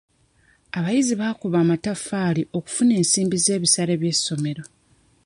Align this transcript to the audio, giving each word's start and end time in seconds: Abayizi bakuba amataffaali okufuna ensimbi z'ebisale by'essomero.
Abayizi 0.77 1.13
bakuba 1.21 1.57
amataffaali 1.63 2.41
okufuna 2.57 2.91
ensimbi 3.01 3.37
z'ebisale 3.43 3.93
by'essomero. 4.01 4.63